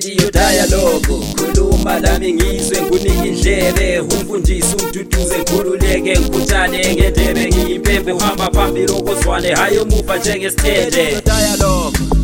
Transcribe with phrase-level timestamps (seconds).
[0.00, 4.00] radio dialogue khuluma lami ngizwe ngunike indlebe.
[4.00, 7.46] Umfundisi umduduze ngikhululeke ngikhuthane ngendebe.
[7.48, 11.22] Ngiyimpembe uhamba phambili okozwane hayi umuva njengesithende.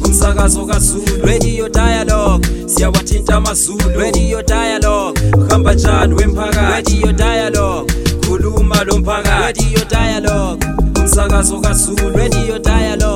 [0.04, 1.26] Umsakazo kaZulu.
[1.26, 3.98] Radio dialogue siyawathinta amazulu.
[4.00, 7.00] Radio dialogue uhamba njani wemphakathi?
[7.00, 7.92] Radio dialogue
[8.26, 9.64] khuluma lo mphakathi.
[9.64, 10.66] Radio dialogue
[11.00, 12.16] umsakazo kaZulu.
[12.16, 13.15] Radio dialogue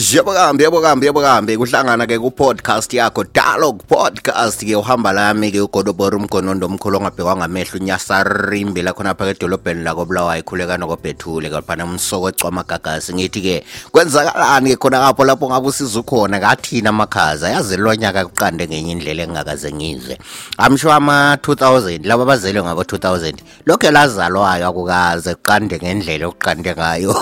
[0.00, 5.12] Yebo kambe yebo kambe yebo kambe kuhlangana ke ku podcast yakho Dialogue Podcast ke uhamba
[5.12, 10.80] lami ke uGodobora umgonondo omkhulu ongabhekwa ngamehlo unyasarimbi la khona phakathi edolobheni la kobulawa ikhuleka
[10.80, 13.12] nokobhethule kaphana umsoko ecwama gagasi.
[13.12, 17.50] Ngithi ke kwenzakalani ke khona lapho lapho ngabe usiza ukhona kathina amakhaza?
[17.50, 20.16] Yazi lonyaka kuqande ngenye indlela engingakaze ngizwe.
[20.56, 27.12] Amsho ama 2000 laba bazelwe ngabo 2000 lokho elazalwayo akukaze kuqande ngendlela okuqande ngayo.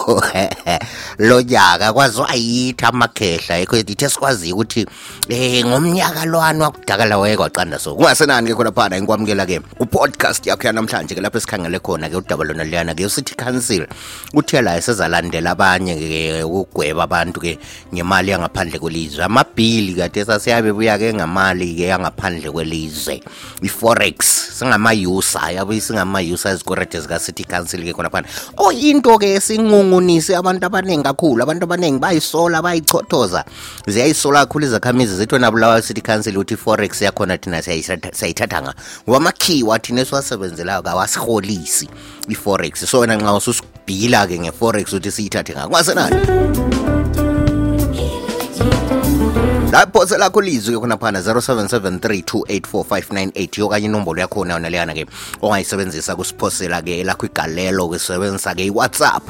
[1.19, 2.31] Lo nyaka kwaziwa
[2.69, 4.87] kithi amakhehla yikho yethu esikwaziyo ukuthi
[5.29, 7.95] eh ngomnyaka lwani wakudakala waye kwaqanda so.
[7.95, 13.35] Kungasenani-ke khona phana inkwamukela-ke upodcast yakho yanamhlanje ke lapho esikhangele khona-ke udaba lona liyana-ke usithi
[13.35, 13.87] council.
[14.35, 17.59] Uthe la esezalandela abanye-ke ukugweba abantu-ke
[17.95, 19.25] ngemali yangaphandle kwelizwe.
[19.25, 23.23] Amabhili kade sasiyabe buya-ke ngamali-ke yangaphandle kwelizwe.
[23.63, 24.17] I-forex
[24.59, 28.29] singama-usa yabe singama-usa ezikorede zika-city council-ke khona phana.
[28.57, 33.45] Oyinto-ke esingungunise abantu abaningi kakhulu abantu abaningi bayiso bayayisola bayayichothoza
[33.87, 38.75] ziyayisola kakhulu izakhamizi zithi wena bulawayo city council ukuthi i-forex yakhona thina siyayithatha nga.
[39.05, 41.89] Ngoba amakhiwa thina esiwasebenzelayo kawasiholisi
[42.29, 42.87] i-forex.
[42.87, 46.17] So wena nxa ususibhila-ke nge-forex ukuthi siyithathe nga kungasenani?
[49.73, 55.07] Lapho lakho lizwi-ke khonaphana 0773284598 okanye inombolo yakhona yona leyana-ke
[55.43, 59.23] ongayisebenzisa kusiphosela-ke elakho igalelo-ke sisebenzisa-ke iwhatsapp.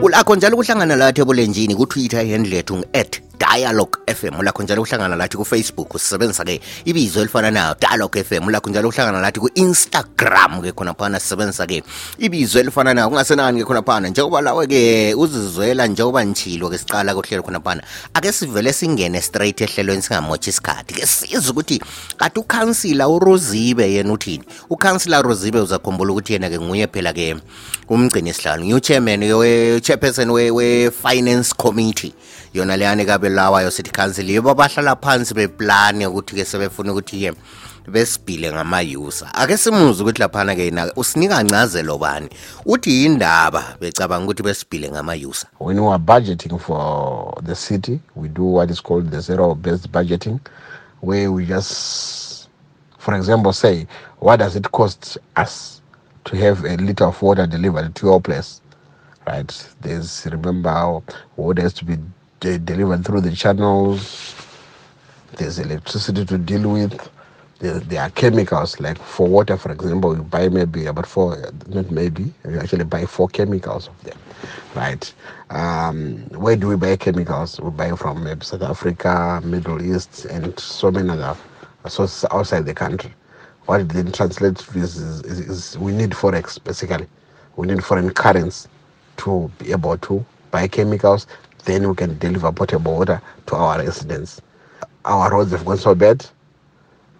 [0.00, 5.36] Ulakho njalo kuhlangana lathi ebulenjini kutwitter handle yethu ngu-at dialogue fm lakho njalo kuhlangana lathi
[5.36, 11.20] kufacebook usisebenzisa ke ibizo elifana nayo dialogue fm ulakho njalo uhlangana lathi ku-instagram ke khonaphana
[11.20, 11.82] sisebenzisa ke
[12.18, 17.42] ibizo elifana nayo kungasenani ke khonaphana njengoba lawe ke uzizwela njengoba nchilo ke siqala kohlelo
[17.42, 17.82] khonaphana
[18.14, 20.94] ake sivele singene straight ehlelweni singamotshi isikhathi.
[20.94, 21.82] Ke size ukuthi
[22.16, 24.44] kati ukhansila urozibe yena uthini?
[24.70, 27.36] Ukhansila rozibe uzakhumbula ukuthi yena ke nguye phela ke
[27.88, 32.14] umgcini esihlalo ngiu-chairman chairperson we-finance committee.
[32.54, 33.28] Yona leyani kabe
[33.92, 37.32] council yibo abahlala phansi ukuthi-ke sebefuna ukuthi-ke
[37.88, 38.52] besibhile
[39.34, 42.28] ake simuze ukuthi laphana ke yena usinika ncazelo bani?
[42.66, 44.90] Uthi yindaba becabanga ukuthi besibhile
[45.58, 49.90] when we are budgeting for the city we do what is called the zero based
[49.90, 50.38] budgeting
[51.00, 52.48] where we just
[52.98, 53.86] for example say
[54.20, 55.82] what does it cost us
[56.24, 58.60] to have a liter of water delivered to your place?
[59.26, 59.74] Right?
[59.80, 61.00] There's remember
[61.36, 61.96] water has to be
[62.42, 64.36] de- delivered through the channels.
[65.38, 67.10] There's electricity to deal with.
[67.60, 71.38] There, there are chemicals like for water for example you buy maybe about four
[71.68, 74.18] not maybe you actually buy four chemicals of them
[74.76, 75.14] right?
[75.50, 77.60] Um, where do we buy chemicals?
[77.60, 81.36] We buy from maybe south africa middle east and so many other
[81.88, 83.14] sources outside the country.
[83.66, 85.40] What it then translates to is, is, is,
[85.72, 87.08] is we need forex basically.
[87.56, 88.68] We need foreign currency
[89.18, 91.26] to be able to buy chemicals
[91.64, 94.40] then we can deliver potable water to our residents
[95.04, 96.24] our roads have gone so bad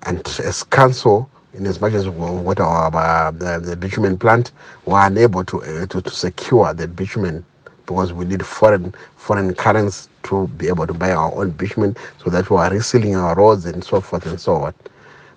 [0.04, 4.52] and as council in as much as we got our uh, the, the bitumen plant
[4.86, 7.44] we are unable to, uh, to to secure the bitumen
[7.86, 12.30] because we need foreign foreign currency to be able to buy our own bitumen so
[12.30, 14.74] that we are resealing our roads and so forth and so on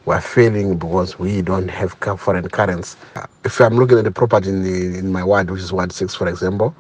[0.06, 2.98] we're failing because we don't have foreign currency.
[3.46, 6.16] If I'm looking at the property in, the, in my ward, which is Ward 6,
[6.16, 6.76] for example,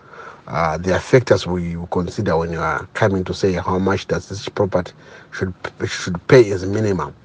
[0.47, 4.49] uh, are factors we consider when you are coming to say how much does this
[4.49, 4.93] property
[5.33, 5.53] should
[5.87, 7.15] should pay as minimum,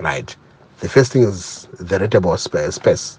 [0.00, 0.34] right?
[0.80, 1.98] The first thing is the
[2.38, 3.18] spa- space.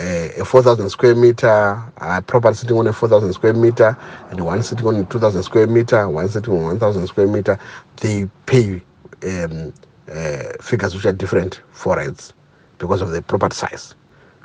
[0.00, 3.96] A, a 4,000 square meter uh, property sitting on a 4,000 square meter,
[4.30, 7.58] and one sitting on 2,000 square meter, one sitting on 1,000 square meter,
[7.98, 8.82] they pay
[9.26, 9.72] um,
[10.12, 12.34] uh, figures which are different for rents
[12.78, 13.94] because of the property size,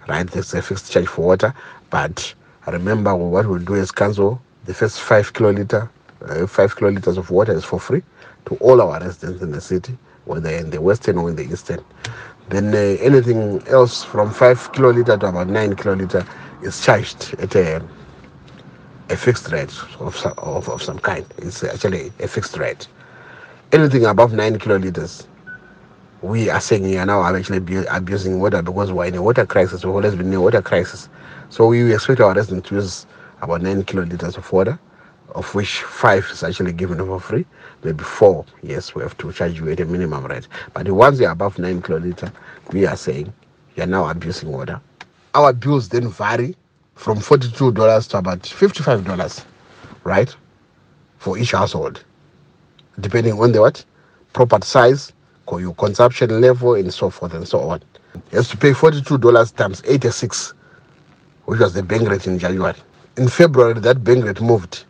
[0.08, 0.28] right?
[0.32, 1.54] There's a fixed charge for water,
[1.92, 2.34] but
[2.72, 5.90] remember what we'll do as council, the first five kiloliter,
[6.26, 8.04] uh, five kiloliters of water is for free
[8.46, 11.84] to all our residents in the city, whether in the western or in the eastern.
[12.50, 16.28] Then uh, anything else from five kiloliter to about nine kiloliter
[16.64, 17.82] is charged at a,
[19.10, 21.26] a fixed rate of, of, of some kind.
[21.38, 22.88] It's actually a fixed rate.
[23.72, 25.26] Anything above nine kiloliters
[26.22, 27.60] we are saying yeah now I'm actually
[27.90, 29.86] abusing water because we're in a water crisis.
[29.86, 31.10] We've always been in a water crisis.
[31.50, 33.06] So we expect our residents to use
[33.42, 34.80] about nine kiloliters of water,
[35.36, 37.46] of which five is actually given for free.
[37.84, 40.48] Maybe four, yes, we have to charge you at a minimum rate.
[40.74, 42.32] But the ones that are above nine kiloliter,
[42.74, 43.34] we are saying
[43.76, 44.82] you're now abusing water.
[45.36, 46.56] Our bills then vary
[46.96, 49.46] from $42 to about $55,
[50.04, 50.36] right?
[51.20, 52.04] For each household
[53.00, 53.84] depending on the what
[54.34, 55.14] property size,
[55.56, 57.82] your consumption level, and so forth and so on.
[58.32, 60.54] You have to pay forty-two dollars times eighty-six,
[61.46, 62.76] which was the bank rate in January.
[63.18, 64.86] In February, that bank rate moved.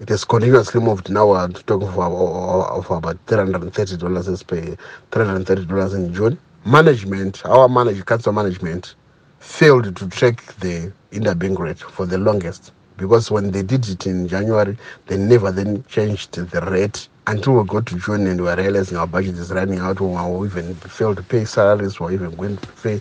[0.00, 1.10] It has continuously moved.
[1.10, 4.28] Now we're talking for, about three hundred and thirty dollars.
[4.28, 4.76] Let's pay
[5.10, 6.38] three hundred and thirty dollars in June.
[6.66, 8.96] Management, our manager, council management,
[9.40, 14.28] failed to track the interbank rate for the longest because when they did it in
[14.28, 14.76] January,
[15.06, 18.98] they never then changed the rate until we got to June and we were realizing
[18.98, 20.00] our budget is running out.
[20.00, 23.00] We even failed to pay salaries, or even going to pay.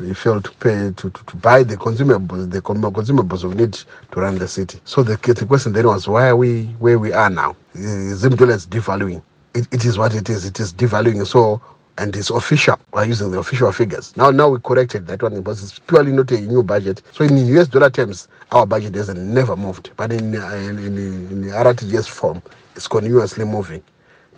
[0.00, 4.20] We failed to pay to, to, to buy the consumables, the consumables we need to
[4.20, 4.80] run the city.
[4.84, 7.56] So the, the question then was, why are we where we are now?
[7.76, 9.22] Zimdola is devaluing.
[9.54, 10.44] It, it is what it is.
[10.46, 11.26] It is devaluing.
[11.26, 11.60] So
[11.98, 12.78] and it's official.
[12.92, 14.16] We're using the official figures.
[14.16, 17.02] Now, now we corrected that one because it's purely not a new budget.
[17.12, 19.90] So in US dollar terms, our budget has never moved.
[19.96, 22.42] But in uh, in, in, in the RTGS form,
[22.76, 23.82] it's continuously moving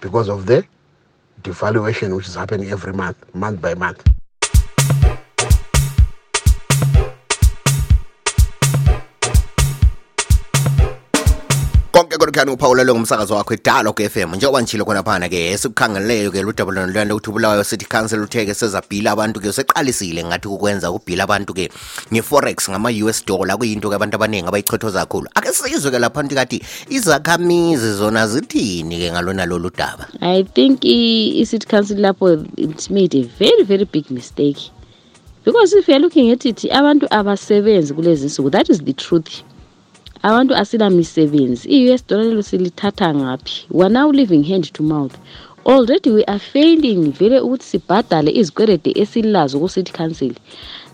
[0.00, 0.64] because of the
[1.43, 4.15] devaluation which is happening every month, month by month.
[12.36, 13.54] Konke kodukhani uphawulelwe ngumsakazo wakho
[14.36, 19.12] njengoba njilo khona phana ke esikukhangeleleyo ke ludabulano lwalo ukuthi ubulawayo city council utheke sezabhila
[19.12, 21.70] abantu ke seqalisile ngathi ukubhila abantu ke
[22.12, 23.56] nge-forex ngama-us dollar.
[23.56, 25.28] Kuyinto ke abantu abaningi abayichothoza kakhulu.
[25.34, 30.06] Ake sizwe ke lapha kathi izakhamizi zona zithini ke ngalona lolu daba?
[30.20, 34.70] I think i-city council lapho it made a very very big mistake.
[35.44, 39.42] Because if you're looking at it abantu abasebenzi kulezi nsuku that is the truth
[40.22, 43.66] abantu asilamisebenzi i-us dollar lelo silithatha ngaphi?
[43.70, 45.16] We're now living hand to mouth.
[45.66, 47.12] Already we are failing.
[47.12, 50.32] Vele ukuthi sibhadale izikwelede esilazo ku-city council.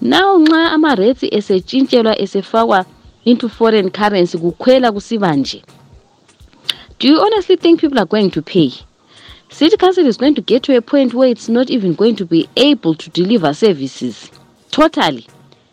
[0.01, 2.85] Now nxa ama-rates esetshintshela esefakwa
[3.25, 5.63] into foreign currency kukhwela kusiba nje.
[6.99, 8.73] Do you honestly think people are going to pay?
[9.51, 12.25] City Council is going to get to a point where it's not even going to
[12.25, 14.31] be able to deliver services.
[14.71, 15.27] Totally.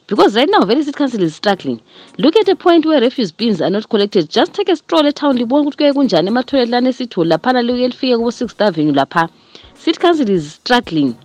[0.10, 1.80] Because right now, very City Council is struggling.
[2.18, 4.28] Look at a point where refuse bins are not collected.
[4.28, 8.60] Just take a stroll etown libone ukuthi kuye kunjani ema-toilet esithole laphana liye lifike kubo-sixth
[8.60, 9.30] avenue lapha.
[9.76, 11.16] City Council is struggling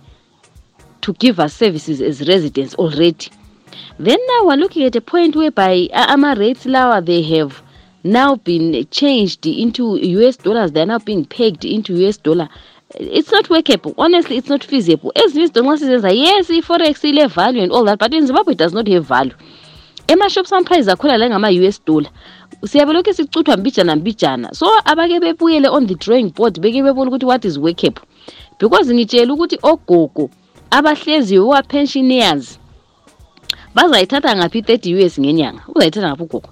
[1.01, 3.31] to give us services as residents already.
[3.97, 7.63] Then now we're looking at a point whereby uh, ama-rates lawa they have
[8.03, 10.73] now been changed into US dollars.
[10.73, 12.49] they are now being pegged into US dollar.
[12.93, 13.93] It's not workable.
[13.97, 15.11] Honestly, it's not feasible.
[15.15, 18.59] Ezinye izinto nxa sizenza yes i-forex ile value and all that but in Zimbabwe it
[18.59, 19.35] does not have value.
[20.07, 22.11] Ema-shops ama-price akhona la ngama-US dollar.
[22.65, 27.25] siyabe lokhu sicuthwa mbijana mbijana so abake bebuyele on the drawing board beke bebona ukuthi
[27.25, 28.01] what is workable
[28.59, 30.29] because ngitshela ukuthi ogogo
[30.71, 32.59] abahleziyo wa-pensioners
[33.75, 36.49] bazayithatha ngaphi i-thirty u s ngenyanga uzayithatha ngaphi ugogo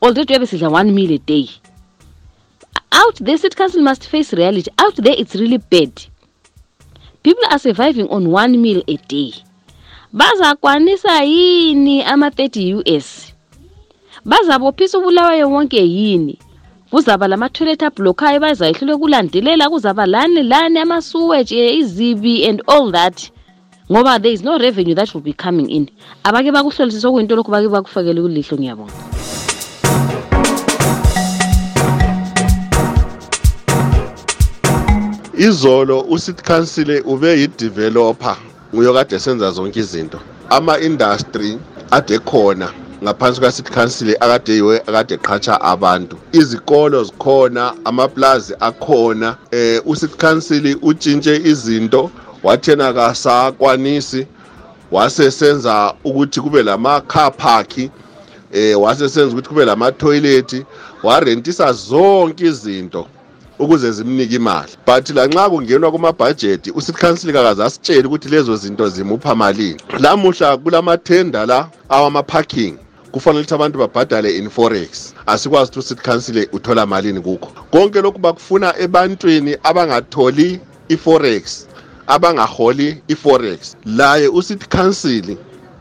[0.00, 1.48] already uyabe sidla one meal a day
[2.92, 4.70] out there city council must face reality.
[4.78, 5.92] Out there it's really bad.
[7.22, 9.32] People are surviving on one meal a day.
[10.12, 13.32] Bazakwanisa yini ama-30 us
[14.26, 16.38] bazabophisa ubulawayo wonke yini?
[16.90, 23.30] Kuzaba lama-toilet ablokhayo bazayihlule kulandelela kuzaba lani lani amasuweje izibi and all that.
[23.90, 25.90] Ngoba there is no revenue that will be coming in.
[26.24, 28.92] Abake bakuhlolisisa okuyinto lokhu bake bakufakele kulihlo ngiyabonga
[35.38, 38.36] izolo ucity council ube yi-developer
[38.74, 40.20] nguyokade esenza zonke izinto.
[40.50, 41.58] Ama-industry
[41.90, 42.70] ade khona
[43.02, 46.16] ngaphansi kwa-city council akade yiwe akade eqhatsha abantu.
[46.32, 52.10] Izikolo zikhona amaplazi akhona eh ucity council utshintshe izinto
[52.42, 54.26] wathena kasakwanisi
[54.90, 57.78] wasesenza ukuthi kube lama-car park
[58.52, 60.64] eh wasesenza ukuthi kube lama-toilet
[61.02, 63.06] warentisa zonke izinto.
[63.58, 64.72] Ukuze zimnike imali.
[64.86, 69.80] But lanxa kungenwa kumabhajethi ucity council kakaze asitshele ukuthi lezo zinto zimupha malini.
[69.98, 72.74] Lamuhla kulamathenda la awama-parking
[73.12, 75.14] kufanele ukuthi abantu babhadale in forex.
[75.26, 77.52] Asikwazi ukuthi ucity council uthola malini kukho.
[77.70, 81.66] Konke lokhu bakufuna ebantwini abangatholi i-forex
[82.06, 83.76] abangaholi i-forex.
[83.84, 85.36] Laye ucity council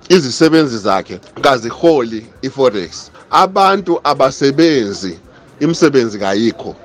[0.09, 3.11] izisebenzi zakhe kaziholi i-forex.
[3.31, 5.19] Abantu abasebenzi
[5.59, 6.75] imisebenzi kayikho.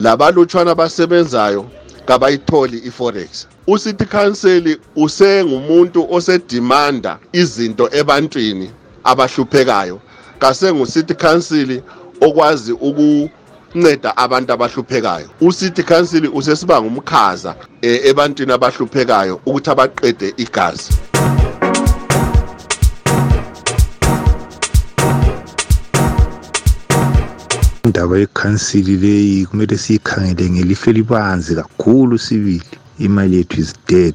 [0.00, 1.66] Labalutshwana abasebenzayo
[2.06, 3.46] kabayitholi i-forex.
[3.66, 8.70] Ucity council usengumuntu osedimanda izinto ebantwini
[9.04, 10.00] abahluphekayo.
[10.38, 11.82] Kasengu-city council
[12.20, 15.28] okwazi ukunceda abantu abahluphekayo.
[15.40, 21.07] Ucity council usesiba ngumkhaza eh, ebantwini abahluphekayo ukuthi abaqede igazi.
[27.88, 32.70] Indaba yekhansili leyi kumele siyikhangele ngelihlo elibanzi kakhulu sibili.
[32.98, 34.14] Imali yethu is dead.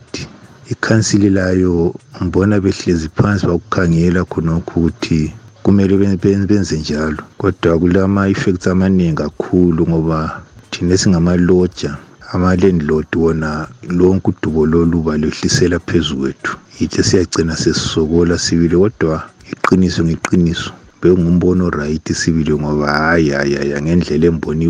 [0.70, 7.18] Ikhansili layo ngibona behlezi phansi bakukhangela khonokho ukuthi kumele ben- ben- benze njalo.
[7.38, 11.98] Kodwa kulama-effects amaningi kakhulu ngoba thina singamaloja
[12.34, 16.58] ama-landlord wona lonke udubo lolu balwehlisela phezu kwethu.
[16.80, 20.72] Yithi siyagcina sesisokola sibili kodwa iqiniso ngeqiniso.
[21.04, 24.66] Bekungumbono right sibili ngoba hayi hayi hayi ngendlela emboni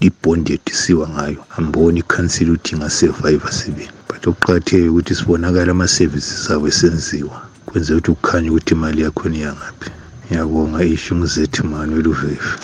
[0.00, 3.90] ibhondi yethu isiwa ngayo amboni ikhansili ukuthi ingasurvive sibili.
[4.08, 9.90] But okuqakatheke ukuthi sibonakala ama-services abo esenziwa kwenzela ukuthi kukhanye ukuthi imali yakhona iyangaphi
[10.26, 12.58] ngiyabonga isho ngizethi manuel uvefu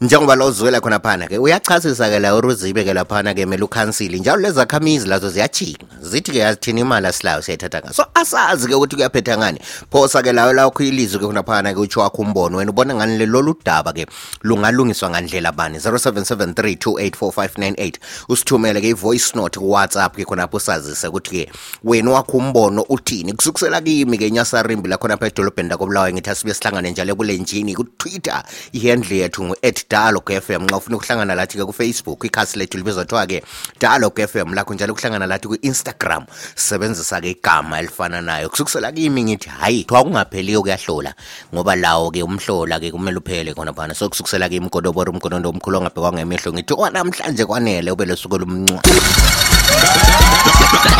[0.00, 4.20] njengoba lo uzwela khona phana ke uyachasisa ke la uruzibe ke laphana ke mele ukhansili
[4.20, 8.96] njalo lezakhamizi lazo ziyajika zithi ke yazithina imali asilayo siyayithatha ngayo so asazi ke ukuthi
[8.96, 9.58] kuyaphetha ngani.
[9.90, 13.26] Phosa ke layo lakho ilizwi ke khona phana ke utsho wakho umbono wena ubona ngani
[13.26, 14.06] lolu daba ke
[14.42, 15.78] lungalungiswa ngandlela bani?
[15.78, 17.92] 0773284598
[18.28, 21.50] usithumele ke i-voice note kuwhatsapp ke khonapho usazise ukuthi ke
[21.84, 23.32] wena wakho umbono uthini?
[23.32, 28.42] Kusukusela kimi ke nyasarimbi lakhonapha edolobheni lakobulawayo ngithi asibe sihlangane njalo ebulenjini ku-twitter.
[28.72, 33.26] Ihandle yethu ngu-at dialog fm nxa ufuna ukuhlangana lathi ke kufacebook ikhasi lethu libizwa kuthiwa
[33.26, 33.42] ke
[33.80, 39.48] dialog fm lakho njalo ukuhlangana lathi ku-instagram sebenzisa ke igama elifana nayo kusukusela kimi ngithi
[39.48, 41.14] hayi thiwa kungapheliyo kuyahlola
[41.54, 45.78] ngoba lawo ke umhlola ke kumele uphele khona phana so kusukusela kimi mgodobora umgonondo omkhulu
[45.78, 48.82] ongabhekwa ngemehlo ngithi wanamhlanje kwanele ube losuku lomncwa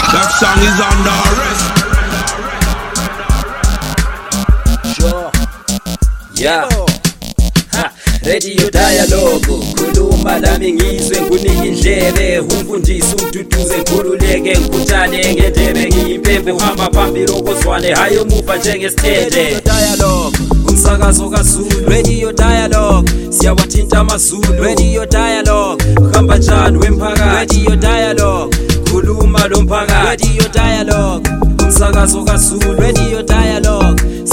[0.09, 1.69] That song is under arrest.
[4.97, 5.31] Sure.
[6.35, 6.88] Yeah.
[8.29, 9.47] Radio dialogue.
[9.77, 12.39] Khuluma lami ngizwe ngunike indlebe.
[12.41, 15.87] Umfundisi umduduze ngikhululeke ngikhuthane ngendebe.
[15.87, 17.95] Ngiyimpembe uhamba phambili okozwane.
[17.95, 20.39] Hayi omuva njengesithende dialogue.
[20.69, 21.89] Umsakazo kaZulu.
[21.89, 23.11] Radio dialogue.
[23.31, 24.63] Siyawathinta amazulu.
[24.63, 25.85] Radio dialogue.
[26.01, 27.57] Uhamba njani wemphakathi?
[27.65, 28.57] Radio dialogue.
[28.91, 30.27] Khuluma lo mphakathi.
[30.29, 31.31] Radio dialogue.
[31.65, 32.81] Umsakazo kaZulu.
[32.81, 33.88] Radio dialogue